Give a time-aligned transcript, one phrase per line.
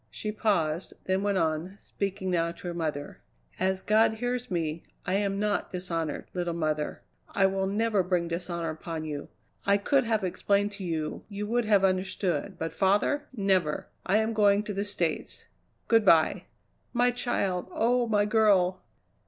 [0.09, 3.21] She paused, then went on, speaking now to her mother:
[3.59, 7.03] "As God hears me, I am not dishonoured, little mother.
[7.29, 9.29] I will never bring dishonour upon you.
[9.63, 13.89] I could have explained to you you would have understood, but father never!
[14.03, 15.45] I am going to the States.
[15.87, 16.45] Good bye."
[16.93, 17.69] "My child!
[17.71, 18.07] oh!
[18.07, 18.81] my girl!"